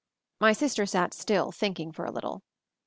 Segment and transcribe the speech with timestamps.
[0.39, 2.41] My sister sat still, thinking, for a little.